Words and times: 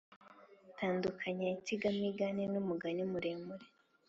tandukanya 0.77 1.45
insigamugani 1.55 2.43
n’umugani 2.53 3.03
muremure 3.11 3.65